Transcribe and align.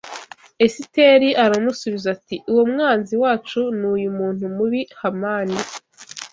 Esiteri 0.65 1.29
aramusubiza 1.45 2.07
ati 2.15 2.35
uwo 2.51 2.63
mwanzi 2.71 3.13
wacu 3.23 3.61
ni 3.77 3.85
uyu 3.93 4.09
muntu 4.19 4.43
mubi 4.55 4.81
Hamani! 4.99 5.57